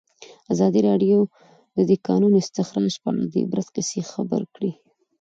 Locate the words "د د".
1.75-1.91